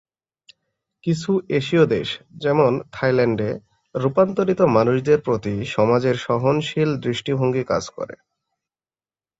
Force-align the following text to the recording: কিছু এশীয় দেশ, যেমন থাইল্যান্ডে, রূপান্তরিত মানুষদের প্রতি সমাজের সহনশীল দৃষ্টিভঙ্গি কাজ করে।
কিছু 1.03 1.31
এশীয় 1.49 1.85
দেশ, 1.85 2.07
যেমন 2.35 2.71
থাইল্যান্ডে, 2.91 3.49
রূপান্তরিত 3.95 4.59
মানুষদের 4.77 5.19
প্রতি 5.21 5.53
সমাজের 5.67 6.15
সহনশীল 6.17 6.89
দৃষ্টিভঙ্গি 6.97 7.63
কাজ 7.63 7.83
করে। 7.89 8.15